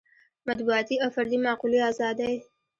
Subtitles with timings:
[0.47, 2.35] مطبوعاتي او فردي معقولې ازادۍ.